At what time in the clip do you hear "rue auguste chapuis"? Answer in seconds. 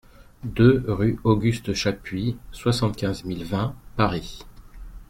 0.87-2.35